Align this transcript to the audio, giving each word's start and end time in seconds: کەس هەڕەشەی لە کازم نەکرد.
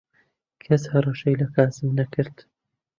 کەس 0.63 0.83
هەڕەشەی 0.93 1.39
لە 1.41 1.47
کازم 1.55 1.87
نەکرد. 1.99 2.37